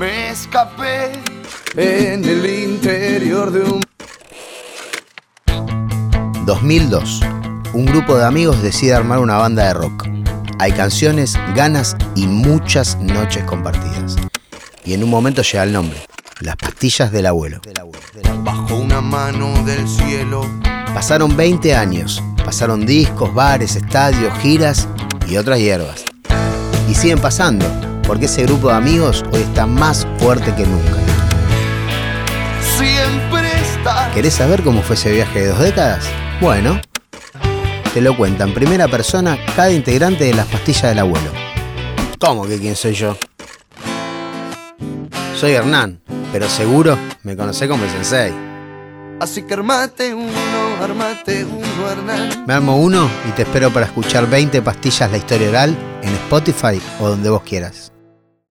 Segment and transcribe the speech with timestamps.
[0.00, 1.12] me escapé
[1.76, 3.82] en el interior de un
[6.46, 7.20] 2002.
[7.74, 10.08] Un grupo de amigos decide armar una banda de rock.
[10.58, 14.16] Hay canciones, ganas y muchas noches compartidas.
[14.86, 15.98] Y en un momento llega el nombre.
[16.40, 17.60] Las pastillas del abuelo.
[18.42, 20.40] bajo una mano del cielo.
[20.94, 22.22] Pasaron 20 años.
[22.42, 24.88] Pasaron discos, bares, estadios, giras
[25.28, 26.06] y otras hierbas.
[26.88, 27.66] Y siguen pasando,
[28.10, 30.96] porque ese grupo de amigos hoy está más fuerte que nunca.
[32.76, 34.10] Siempre está.
[34.12, 36.10] ¿Querés saber cómo fue ese viaje de dos décadas?
[36.40, 36.80] Bueno,
[37.94, 41.30] te lo cuenta en primera persona cada integrante de las pastillas del abuelo.
[42.18, 43.16] ¿Cómo que quién soy yo?
[45.36, 46.00] Soy Hernán,
[46.32, 48.34] pero seguro me conocé como el sensei.
[49.20, 50.32] Así que armate uno,
[50.82, 52.44] armate uno, Hernán.
[52.44, 56.82] Me armo uno y te espero para escuchar 20 pastillas la historia oral en Spotify
[56.98, 57.92] o donde vos quieras.